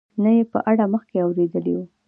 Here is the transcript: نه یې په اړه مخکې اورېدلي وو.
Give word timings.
نه 0.23 0.31
یې 0.37 0.43
په 0.53 0.59
اړه 0.71 0.85
مخکې 0.93 1.15
اورېدلي 1.21 1.73
وو. 1.77 1.85